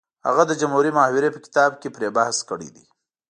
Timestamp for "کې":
1.81-1.89